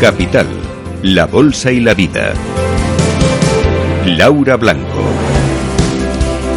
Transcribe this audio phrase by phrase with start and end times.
[0.00, 0.46] Capital,
[1.02, 2.32] la Bolsa y la Vida.
[4.06, 5.02] Laura Blanco.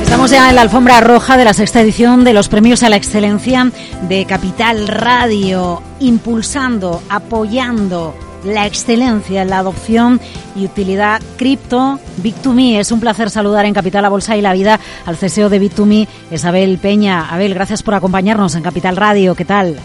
[0.03, 2.97] Estamos ya en la alfombra roja de la sexta edición de los premios a la
[2.97, 3.71] excelencia
[4.07, 10.21] de Capital Radio, impulsando, apoyando la excelencia en la adopción
[10.55, 11.99] y utilidad cripto.
[12.21, 15.59] Bit2Me, es un placer saludar en Capital, la Bolsa y la Vida al CSO de
[15.59, 17.27] Bit2Me, Isabel Peña.
[17.27, 19.33] Abel, gracias por acompañarnos en Capital Radio.
[19.33, 19.79] ¿Qué tal?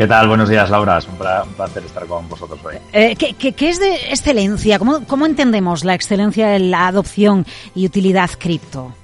[0.00, 0.28] ¿Qué tal?
[0.28, 0.96] Buenos días, Laura.
[0.96, 2.76] Es un placer estar con vosotros hoy.
[2.90, 4.78] Eh, ¿qué, es de excelencia?
[4.78, 8.94] ¿Cómo, ¿Cómo entendemos la excelencia en la adopción y utilidad cripto?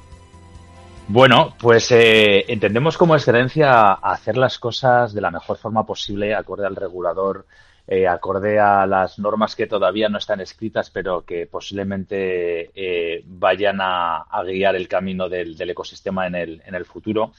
[1.09, 6.65] Bueno, pues eh, entendemos como excelencia hacer las cosas de la mejor forma posible, acorde
[6.67, 7.45] al regulador,
[7.87, 14.25] eh, acorde a las normas que todavía no están escritas, pero que posiblemente vayan a,
[14.47, 17.33] guiar el camino del, ecosistema en el, en el futuro.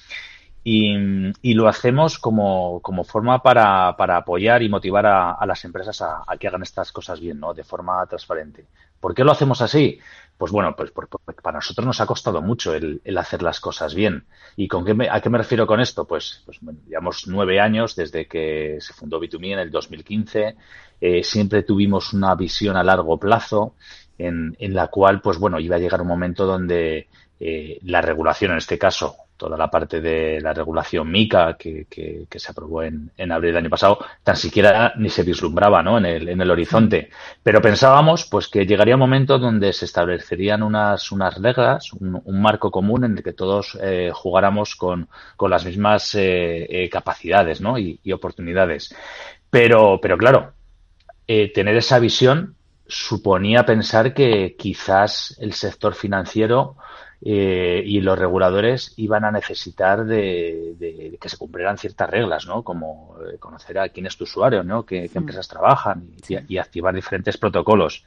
[0.69, 6.25] Y, lo hacemos como, como forma para, para, apoyar y motivar a, las empresas a,
[6.37, 7.53] que hagan estas cosas bien, ¿no?
[7.53, 8.65] De forma transparente.
[8.99, 9.97] ¿Por qué lo hacemos así?
[10.37, 10.91] Pues bueno, pues,
[11.41, 14.25] para nosotros nos ha costado mucho el, hacer las cosas bien.
[14.57, 16.03] ¿Y con qué a qué me refiero con esto?
[16.05, 20.57] Pues, pues llevamos nueve años desde que se fundó Bitumí en el 2015.
[20.99, 23.75] Eh, siempre tuvimos una visión a largo plazo
[24.17, 27.07] en, en la cual, pues bueno, iba a llegar un momento donde
[27.39, 32.39] eh, la regulación, en este caso, toda la parte de la regulación MICA que, que,
[32.39, 35.97] se aprobó en, en, abril del año pasado, tan siquiera ni se vislumbraba ¿no?
[35.97, 37.09] en, el, en el horizonte.
[37.41, 42.71] Pero pensábamos pues que llegaría un momento donde se establecerían unas, unas reglas, un, marco
[42.71, 47.77] común en el que todos eh, jugáramos con, con, las mismas eh, eh, capacidades ¿no?
[47.77, 48.93] y, y, oportunidades.
[49.49, 50.53] Pero, pero claro,
[51.25, 52.55] tener esa visión
[52.87, 56.77] suponía pensar que quizás el sector financiero
[57.19, 62.61] eh, y los reguladores iban a necesitar de, que se cumplieran ciertas reglas, ¿no?
[62.63, 64.85] Como eh, conocer a quién es tu usuario, ¿no?
[64.85, 65.17] Qué, mm.
[65.17, 68.05] empresas trabajan y, activar diferentes protocolos.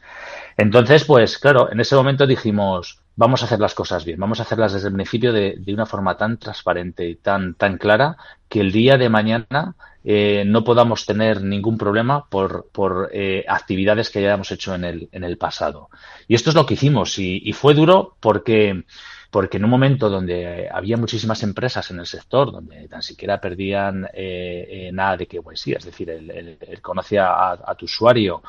[0.57, 4.45] Entonces, pues claro, en ese momento dijimos, vamos a hacer las cosas bien, vamos a
[4.45, 8.17] hacerlas desde el principio de, de una forma tan transparente y tan, tan clara
[8.49, 14.09] que el día de mañana eh, no podamos tener ningún problema por, por eh, actividades
[14.09, 15.91] que hayamos hecho en el, en el pasado.
[16.27, 18.85] Y esto es lo que hicimos y, fue duro porque
[19.31, 24.09] porque en un momento donde había muchísimas empresas en el sector, donde tan siquiera perdían
[24.13, 28.43] eh, nada de que sí, es decir, el, el, conoce a, tu usuario,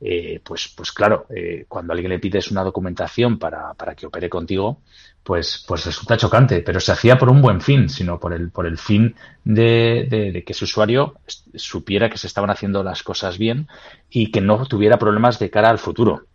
[0.00, 4.28] eh, pues, pues claro, eh, cuando alguien le pides una documentación para, para que opere
[4.28, 4.80] contigo,
[5.24, 8.66] pues, pues resulta chocante, pero se hacía por un buen fin, sino por el, por
[8.66, 11.16] el fin de, de, que ese usuario
[11.54, 13.66] supiera que se estaban haciendo las cosas bien
[14.08, 16.26] y que no tuviera problemas de cara al futuro.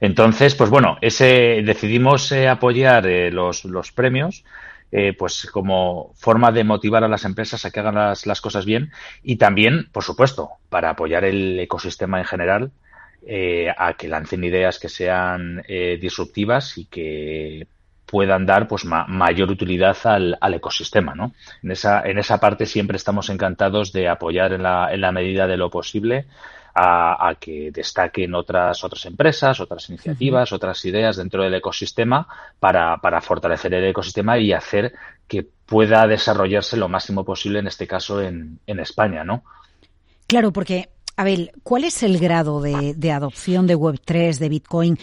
[0.00, 4.44] Entonces, pues bueno, ese decidimos eh, apoyar los, los premios
[4.90, 8.90] eh, pues como forma de motivar a las empresas a que hagan las, cosas bien
[9.22, 12.70] y también, por supuesto, para apoyar el ecosistema en general
[13.26, 17.66] eh, a que lancen ideas que sean eh, disruptivas y que
[18.06, 21.34] puedan dar pues mayor utilidad al, al, ecosistema, ¿no?
[21.62, 25.46] En esa, en esa parte siempre estamos encantados de apoyar en la, en la medida
[25.46, 26.24] de lo posible
[26.80, 32.28] a, que destaquen otras, otras empresas, otras iniciativas, otras ideas dentro del ecosistema
[32.60, 34.94] para, para fortalecer el ecosistema y hacer
[35.26, 39.42] que pueda desarrollarse lo máximo posible, en este caso en, en España, ¿no?
[40.28, 44.98] Claro, porque, Abel, ¿cuál es el grado de, de adopción de Web3, de Bitcoin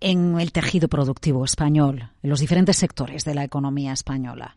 [0.00, 4.56] en el tejido productivo español, en los diferentes sectores de la economía española?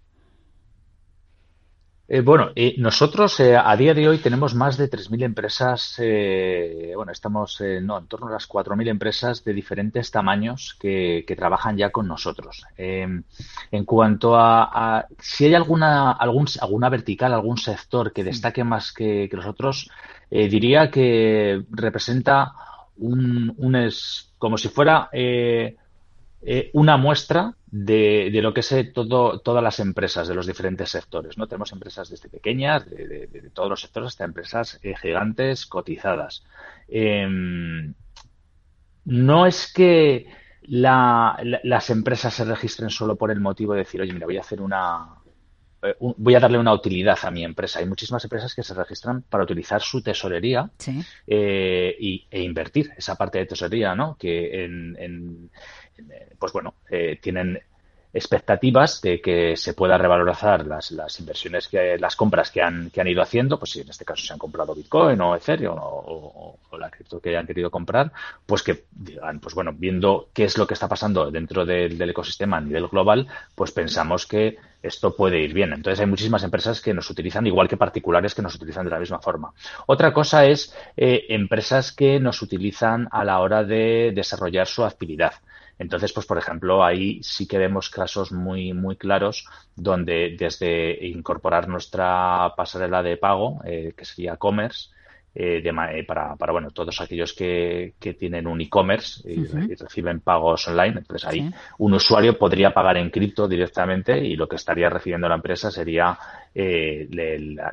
[2.13, 5.95] Eh, bueno, eh, nosotros eh, a día de hoy tenemos más de 3.000 empresas,
[6.93, 11.89] bueno, estamos no, en torno a las 4.000 empresas de diferentes tamaños que, trabajan ya
[11.89, 12.65] con nosotros.
[12.75, 13.23] Em,
[13.71, 19.29] en cuanto a, si hay alguna, algún, alguna vertical, algún sector que destaque más que,
[19.29, 19.89] que los otros,
[20.29, 22.51] diría que representa
[22.97, 25.09] un, un es, como si fuera
[26.43, 30.45] eh, una muestra de, de, lo que es eh, todo, todas las empresas de los
[30.45, 31.37] diferentes sectores.
[31.37, 31.47] ¿no?
[31.47, 36.43] Tenemos empresas desde pequeñas, de, de, todos los sectores, hasta empresas eh, gigantes cotizadas.
[36.89, 37.93] Em,
[39.05, 40.27] no es que
[40.63, 44.61] las empresas se registren solo por el motivo de decir, oye, mira, voy a hacer
[44.61, 45.20] una,
[45.99, 47.79] voy a darle una utilidad a mi empresa.
[47.79, 50.69] Hay muchísimas empresas que se registran para utilizar su tesorería
[51.27, 54.15] y, e invertir esa parte de tesorería, ¿no?
[54.17, 55.49] Que en,
[56.37, 57.59] pues bueno, eh, tienen
[58.13, 62.99] expectativas de que se pueda revalorizar las, las inversiones que las compras que han, que
[62.99, 66.57] han ido haciendo, pues si en este caso se han comprado Bitcoin o Ethereum o,
[66.77, 68.11] la cripto que hayan querido comprar,
[68.45, 72.57] pues que digan, pues bueno, viendo qué es lo que está pasando dentro del ecosistema
[72.57, 75.73] a nivel global, pues pensamos que esto puede ir bien.
[75.73, 78.99] Entonces hay muchísimas empresas que nos utilizan igual que particulares que nos utilizan de la
[78.99, 79.53] misma forma.
[79.87, 85.33] Otra cosa es eh, empresas que nos utilizan a la hora de desarrollar su actividad.
[85.79, 91.67] Entonces, pues por ejemplo, ahí sí que vemos casos muy, muy claros donde desde incorporar
[91.67, 94.89] nuestra pasarela de pago, eh, que sería Commerce,
[95.33, 99.45] eh, eh, para, para, bueno, todos aquellos que, que tienen un e-commerce y,
[99.75, 100.99] reciben pagos online.
[100.99, 105.35] Entonces ahí un usuario podría pagar en cripto directamente y lo que estaría recibiendo la
[105.35, 106.17] empresa sería
[106.53, 107.07] eh,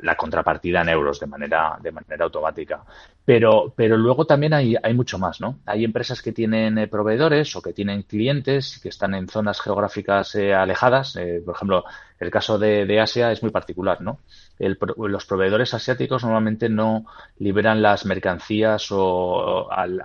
[0.01, 2.83] la, contrapartida en euros de manera, de manera automática.
[3.25, 5.59] Pero, pero luego también hay, hay mucho más, ¿no?
[5.65, 10.35] Hay empresas que tienen eh, proveedores o que tienen clientes que están en zonas geográficas
[10.35, 11.17] alejadas.
[11.45, 11.83] por ejemplo,
[12.19, 14.19] el caso de, Asia es muy particular, ¿no?
[14.59, 17.05] los proveedores asiáticos normalmente no
[17.37, 20.01] liberan las mercancías o, al,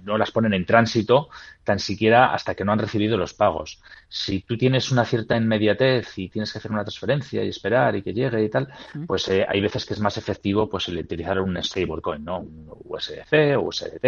[0.00, 1.28] no las ponen en tránsito
[1.64, 3.80] tan siquiera hasta que no han recibido los pagos.
[4.08, 8.02] Si tú tienes una cierta inmediatez y tienes que hacer una transferencia y esperar y
[8.02, 8.68] que llegue y tal,
[9.06, 12.40] pues eh, hay veces que es más efectivo pues el utilizar un stablecoin, ¿no?
[12.40, 14.04] Un USDC o USDT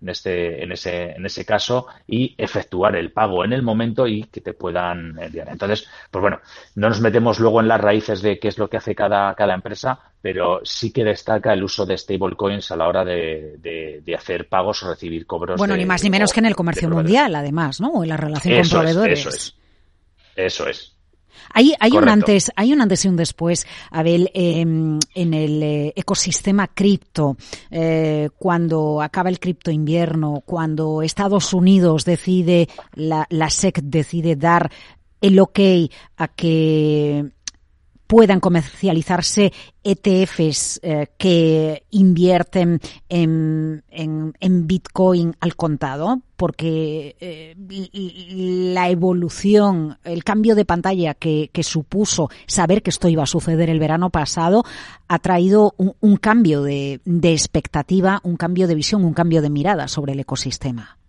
[0.00, 4.24] en este, en ese, en ese caso y efectuar el pago en el momento y
[4.24, 5.48] que te puedan enviar.
[5.48, 6.40] Entonces, pues bueno,
[6.74, 9.54] no nos metemos luego en las raíces de qué es lo que hace cada, cada
[9.54, 13.56] empresa, pero sí que destaca el uso de stablecoins a la hora de,
[14.04, 15.58] de, hacer pagos o recibir cobros.
[15.58, 17.88] Bueno, ni más ni menos que en el comercio mundial, además, ¿no?
[17.88, 19.20] O en la relación con proveedores.
[19.20, 19.56] eso es.
[20.36, 20.96] Eso es.
[21.52, 25.92] Hay, hay un antes, hay un antes y un después, Abel, em, en el eh,
[25.96, 27.36] ecosistema cripto,
[27.70, 34.70] eh, cuando acaba el cripto invierno, cuando Estados Unidos decide, la, la SEC decide dar
[35.20, 35.60] el ok
[36.16, 37.30] a que
[38.10, 39.52] puedan comercializarse
[39.84, 43.84] ETFs eh, que invierten en,
[44.66, 47.54] Bitcoin al contado, porque eh,
[48.74, 53.78] la evolución, el cambio de pantalla que, supuso saber que esto iba a suceder el
[53.78, 54.64] verano pasado,
[55.06, 60.14] ha traído un, cambio de expectativa, un cambio de visión, un cambio de mirada sobre
[60.14, 60.99] el ecosistema.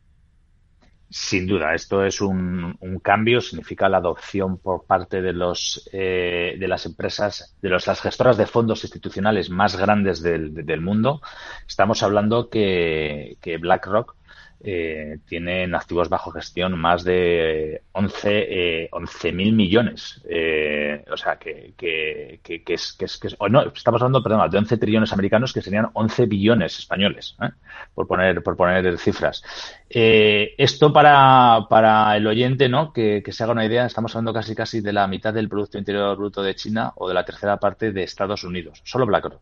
[1.13, 6.67] Sin duda, esto es un, cambio, significa la adopción por parte de los eh, de
[6.69, 11.21] las empresas, de las gestoras de fondos institucionales más grandes del, del mundo.
[11.67, 14.15] Estamos hablando que, que BlackRock
[14.63, 20.21] eh, tienen activos bajo gestión más de 11 eh, mil millones.
[20.29, 24.49] Eh, o sea, que, que, que, que, es, que, es, que no, estamos hablando, perdón,
[24.49, 27.49] de 11 trillones americanos que serían 11 billones españoles, ¿eh?
[27.93, 29.43] por poner por poner cifras.
[29.89, 32.93] Eh, esto para, para el oyente, ¿no?
[32.93, 35.77] Que, que se haga una idea, estamos hablando casi casi de la mitad del Producto
[35.77, 38.81] Interior Bruto de China o de la tercera parte de Estados Unidos.
[38.85, 39.41] Solo BlackRock.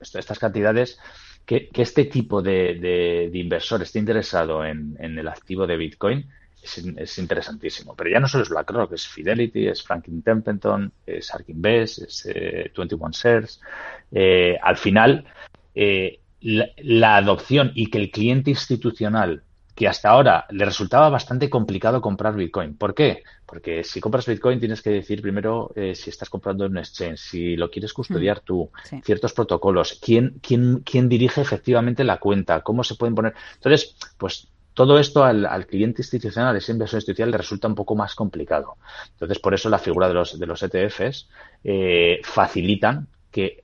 [0.00, 0.98] estas cantidades
[1.46, 6.26] que, este tipo de, inversor esté interesado en, el activo de Bitcoin
[6.62, 7.94] es, interesantísimo.
[7.94, 12.24] Pero ya no solo es BlackRock, es Fidelity, es Franklin Templeton, es Arkin Best, es
[12.76, 13.60] 21 eh, Shares.
[14.10, 15.26] Eh, al final,
[15.74, 19.42] eh, la, adopción y que el cliente institucional
[19.74, 22.76] que hasta ahora le resultaba bastante complicado comprar Bitcoin.
[22.76, 23.24] ¿Por qué?
[23.44, 27.18] Porque si compras Bitcoin tienes que decir primero eh, si estás comprando en un exchange,
[27.18, 28.70] si lo quieres custodiar mm, tú,
[29.02, 33.34] ciertos protocolos, quién, quién, quién dirige efectivamente la cuenta, cómo se pueden poner.
[33.54, 37.94] Entonces, pues todo esto al, al, cliente institucional, ese inversor institucional, le resulta un poco
[37.94, 38.76] más complicado.
[39.12, 41.28] Entonces, por eso la figura de los, de los ETFs
[41.62, 43.63] eh, facilitan que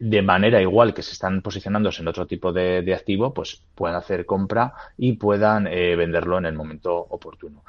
[0.00, 4.24] de manera igual que se están posicionándose en otro tipo de, activo, pues puedan hacer
[4.24, 7.64] compra y puedan eh, venderlo en el momento oportuno.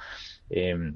[0.49, 0.93] Eh,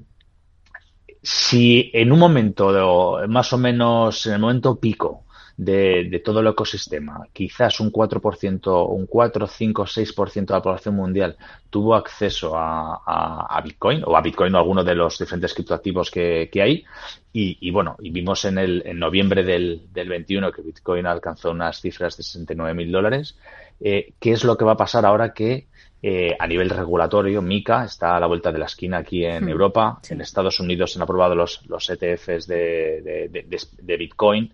[1.22, 5.25] si en un momento, más o menos en el momento pico,
[5.56, 7.26] de, todo el ecosistema.
[7.32, 11.36] Quizás un 4%, un 4, 5, 6% de la población mundial
[11.70, 16.48] tuvo acceso a, Bitcoin o a Bitcoin o a alguno de los diferentes criptoactivos que,
[16.52, 16.84] que hay.
[17.32, 21.82] Y, bueno, y vimos en, el, en noviembre del, del 21 que Bitcoin alcanzó unas
[21.82, 23.36] cifras de 69 mil dólares.
[23.78, 25.66] Eh, ¿Qué es lo que va a pasar ahora que
[26.02, 29.48] eh, a nivel regulatorio, MICA está a la vuelta de la esquina aquí en hmm.
[29.48, 29.98] Europa.
[30.08, 34.52] En Estados Unidos se han aprobado los, los ETFs de, de, de Bitcoin.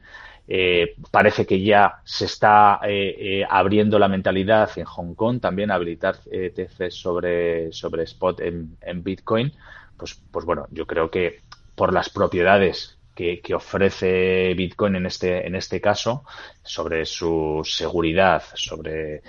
[0.49, 5.71] Eh, parece que ya se está eh, eh, abriendo la mentalidad en Hong Kong también
[5.71, 9.53] habilitar ETFs sobre, sobre spot en, Bitcoin.
[9.97, 11.41] Pues, pues bueno, yo creo que
[11.77, 16.25] por las propiedades que, ofrece Bitcoin en este, en este caso,
[16.63, 19.23] sobre su seguridad, sobre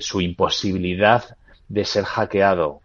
[0.00, 1.36] su imposibilidad
[1.68, 2.82] de ser hackeado,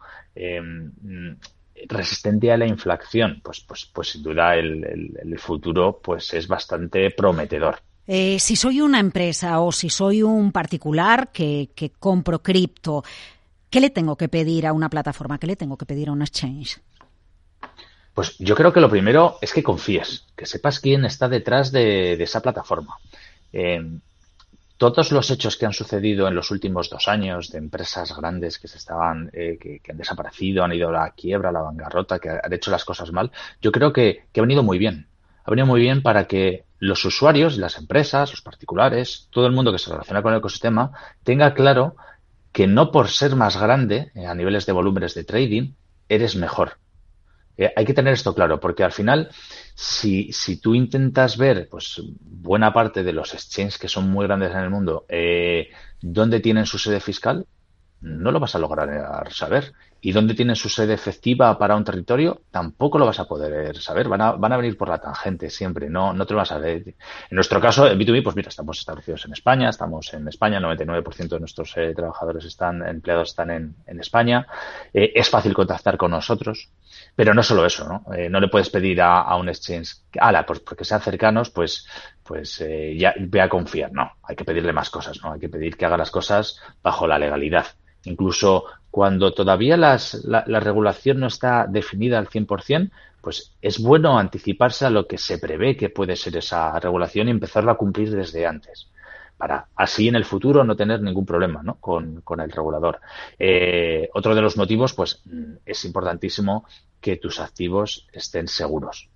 [1.87, 4.83] resistente a la inflación, pues, pues, pues sin duda el,
[5.21, 7.79] el, futuro pues es bastante prometedor.
[8.07, 13.03] Eh, si soy una empresa o si soy un particular que, que compro cripto,
[13.69, 15.37] ¿qué le tengo que pedir a una plataforma?
[15.37, 16.79] ¿Qué le tengo que pedir a un exchange?
[18.13, 22.13] Pues yo creo que lo primero es que confíes, que sepas quién está detrás de,
[22.13, 22.97] esa plataforma.
[23.53, 23.79] Eh,
[24.77, 28.67] todos los hechos que han sucedido en los últimos dos años de empresas grandes que
[28.67, 32.29] se estaban, eh, que, han desaparecido, han ido a la quiebra, a la bancarrota, que
[32.29, 33.31] han hecho las cosas mal,
[33.61, 35.07] yo creo que, que ha venido muy bien.
[35.43, 39.71] Ha venido muy bien para que los usuarios, las empresas, los particulares, todo el mundo
[39.71, 40.91] que se relaciona con el ecosistema,
[41.23, 41.95] tenga claro
[42.51, 45.73] que no por ser más grande eh, a niveles de volúmenes de trading,
[46.09, 46.77] eres mejor.
[47.57, 49.29] Eh, hay que tener esto claro, porque al final,
[49.73, 54.51] si, si tú intentas ver, pues, buena parte de los exchanges que son muy grandes
[54.51, 55.69] en el mundo, eh,
[56.01, 57.45] dónde tienen su sede fiscal,
[58.01, 59.73] no lo vas a lograr saber.
[59.99, 62.41] ¿Y dónde tienen su sede efectiva para un territorio?
[62.51, 64.07] Tampoco lo vas a poder saber.
[64.07, 66.59] Van a, van a venir por la tangente siempre, no, no te lo vas a
[66.59, 66.87] ver.
[66.87, 66.95] En
[67.31, 71.27] nuestro caso, en B2B, pues mira, estamos establecidos en España, estamos en España, el 99%
[71.27, 74.45] de nuestros eh, trabajadores están, empleados están en, en España.
[74.93, 76.69] es fácil contactar con nosotros.
[77.15, 78.13] Pero no solo eso, ¿no?
[78.13, 81.87] Eh, no le puedes pedir a, un exchange, ala, pues porque sean cercanos, pues,
[82.23, 83.91] pues eh, ya ve a confiar.
[83.91, 85.33] No, hay que pedirle más cosas, ¿no?
[85.33, 87.65] Hay que pedir que haga las cosas bajo la legalidad.
[88.07, 92.89] Incluso cuando todavía la, la, regulación no está definida al 100%,
[93.21, 97.31] pues es bueno anticiparse a lo que se prevé que puede ser esa regulación y
[97.31, 98.89] empezarla a cumplir desde antes
[99.37, 101.75] para así en el futuro no tener ningún problema ¿no?
[101.75, 102.99] con, el regulador.
[103.37, 105.21] Eh, otro de los motivos, pues
[105.65, 106.65] es importantísimo
[106.99, 109.09] que tus activos estén seguros.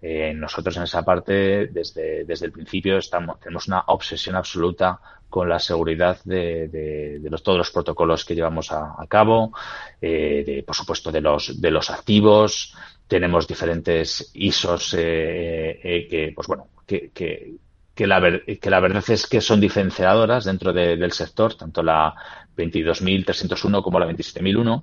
[0.00, 5.48] Eh, nosotros en esa parte, desde, desde el principio, estamos, tenemos una obsesión absoluta con
[5.48, 9.52] la seguridad de, de, los, todos los protocolos que llevamos a, cabo,
[10.00, 12.74] eh, de, por supuesto de los, de los activos.
[13.06, 17.54] Tenemos diferentes ISOs eh, eh, que, pues bueno, que, que,
[17.94, 22.14] que la, que la verdad es que son diferenciadoras dentro del sector, tanto la
[22.56, 24.82] 22.301 como la 27.001.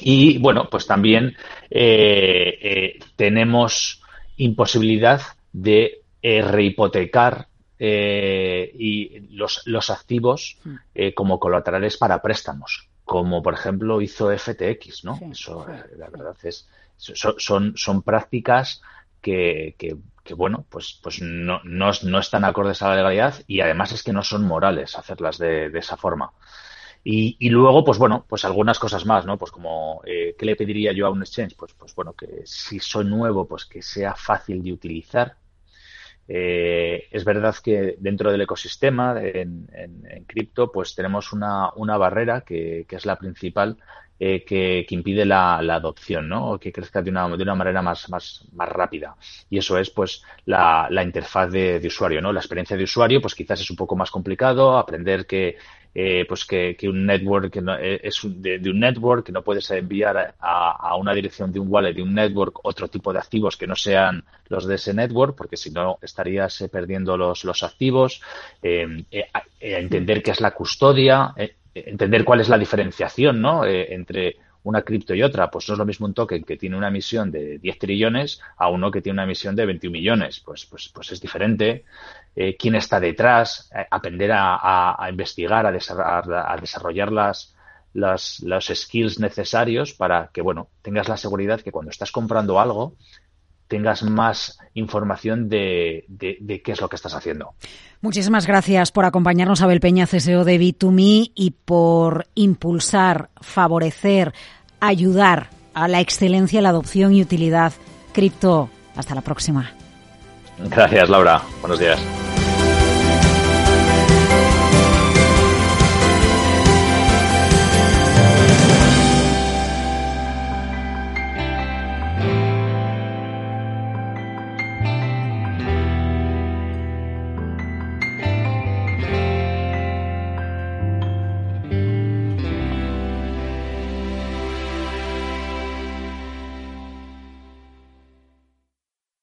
[0.00, 1.36] Y bueno, pues también
[1.70, 4.01] eh, eh, tenemos
[4.36, 5.22] imposibilidad
[5.52, 7.48] de eh, rehipotecar
[7.84, 10.76] y los, los activos hmm.
[11.16, 15.18] como colaterales para préstamos, como por ejemplo hizo FTX, ¿no?
[15.32, 18.82] Eso, la verdad es, son, son prácticas
[19.20, 23.92] que, que, bueno, pues, pues no, no, no, están acordes a la legalidad y además
[23.92, 26.32] es que no son morales hacerlas de, de esa forma.
[27.04, 29.36] Y, y, luego, pues bueno, pues algunas cosas más, ¿no?
[29.36, 31.56] Pues como, eh, ¿qué le pediría yo a un exchange?
[31.56, 35.36] Pues, pues bueno, que si soy nuevo, pues que sea fácil de utilizar.
[36.28, 42.42] Eh, es verdad que dentro del ecosistema en, en, cripto, pues tenemos una, una barrera
[42.42, 43.76] que, que, es la principal,
[44.24, 46.52] eh, que, que, impide la, la, adopción, ¿no?
[46.52, 49.16] O que crezca de una, de una manera más, más, más rápida.
[49.50, 52.32] Y eso es, pues, la, la interfaz de, de, usuario, ¿no?
[52.32, 55.56] La experiencia de usuario, pues quizás es un poco más complicado, aprender que,
[55.92, 59.68] eh, pues que, un network no, eh, es de, de, un network que no puedes
[59.72, 63.56] enviar a, a, una dirección de un wallet de un network otro tipo de activos
[63.56, 67.64] que no sean los de ese network, porque si no estarías eh, perdiendo los, los
[67.64, 68.22] activos,
[68.62, 69.26] eh, eh,
[69.58, 71.34] entender qué es la custodia,
[71.74, 73.64] entender cuál es la diferenciación ¿no?
[73.64, 75.50] Eh, entre una cripto y otra.
[75.50, 78.68] Pues no es lo mismo un token que tiene una emisión de 10 trillones a
[78.68, 80.40] uno que tiene una emisión de 21 millones.
[80.40, 81.84] Pues, pues, pues es diferente.
[82.34, 87.54] Eh, quién está detrás, eh, aprender a, investigar, a desarrollar, a desarrollar las,
[87.94, 92.96] las, los skills necesarios para que, bueno, tengas la seguridad que cuando estás comprando algo,
[93.72, 97.54] tengas más información de, de, de, qué es lo que estás haciendo.
[98.02, 104.34] Muchísimas gracias por acompañarnos, Abel Peña, CSO de B2Me, y por impulsar, favorecer,
[104.78, 107.72] ayudar a la excelencia, la adopción y utilidad
[108.12, 108.68] cripto.
[108.94, 109.72] Hasta la próxima.
[110.58, 111.40] Gracias, Laura.
[111.62, 111.98] Buenos días.